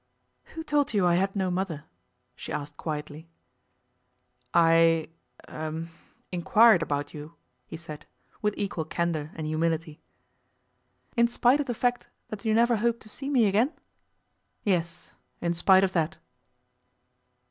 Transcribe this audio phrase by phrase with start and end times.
[0.55, 1.83] 'Who told you I had no mother?'
[2.35, 3.29] she asked quietly.
[4.51, 5.09] 'I
[5.47, 5.87] er
[6.31, 7.35] inquired about you,'
[7.67, 8.07] he said,
[8.41, 10.01] with equal candour and humility.
[11.15, 13.73] 'In spite of the fact that you never hoped to see me again?'
[14.63, 16.17] 'Yes, in spite of that.